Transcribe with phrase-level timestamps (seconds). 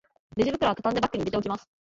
[0.35, 1.69] レジ袋はたたんでバッグに入れておきます